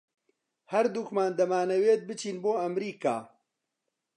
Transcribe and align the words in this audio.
ھەردووکمان 0.71 1.31
دەمانەوێت 1.39 2.01
بچین 2.07 2.37
بۆ 2.43 2.51
ئەمریکا. 2.61 3.17